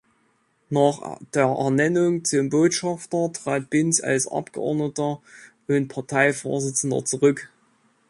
[0.71, 5.21] Nach der Ernennung zum Botschafter trat Binns als Abgeordneter
[5.67, 7.51] und Parteivorsitzender zurück.